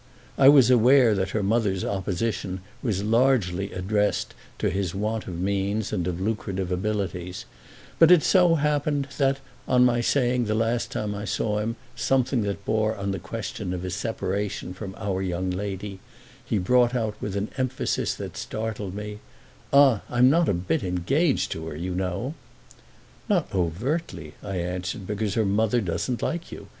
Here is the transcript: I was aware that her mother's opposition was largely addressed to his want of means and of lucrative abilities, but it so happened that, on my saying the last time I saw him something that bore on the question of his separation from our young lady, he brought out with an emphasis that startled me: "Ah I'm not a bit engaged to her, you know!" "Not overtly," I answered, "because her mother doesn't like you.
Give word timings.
I 0.35 0.49
was 0.49 0.71
aware 0.71 1.13
that 1.13 1.29
her 1.29 1.43
mother's 1.43 1.85
opposition 1.85 2.61
was 2.81 3.03
largely 3.03 3.71
addressed 3.71 4.33
to 4.57 4.71
his 4.71 4.95
want 4.95 5.27
of 5.27 5.39
means 5.39 5.93
and 5.93 6.07
of 6.07 6.19
lucrative 6.19 6.71
abilities, 6.71 7.45
but 7.99 8.09
it 8.09 8.23
so 8.23 8.55
happened 8.55 9.09
that, 9.19 9.37
on 9.67 9.85
my 9.85 10.01
saying 10.01 10.45
the 10.45 10.55
last 10.55 10.91
time 10.91 11.13
I 11.13 11.25
saw 11.25 11.59
him 11.59 11.75
something 11.95 12.41
that 12.41 12.65
bore 12.65 12.95
on 12.95 13.11
the 13.11 13.19
question 13.19 13.75
of 13.75 13.83
his 13.83 13.93
separation 13.95 14.73
from 14.73 14.95
our 14.97 15.21
young 15.21 15.51
lady, 15.51 15.99
he 16.43 16.57
brought 16.57 16.95
out 16.95 17.13
with 17.21 17.35
an 17.35 17.49
emphasis 17.55 18.15
that 18.15 18.35
startled 18.37 18.95
me: 18.95 19.19
"Ah 19.71 20.01
I'm 20.09 20.31
not 20.31 20.49
a 20.49 20.53
bit 20.55 20.83
engaged 20.83 21.51
to 21.51 21.67
her, 21.67 21.75
you 21.75 21.93
know!" 21.93 22.33
"Not 23.29 23.53
overtly," 23.53 24.33
I 24.41 24.55
answered, 24.55 25.05
"because 25.05 25.35
her 25.35 25.45
mother 25.45 25.79
doesn't 25.79 26.23
like 26.23 26.51
you. 26.51 26.69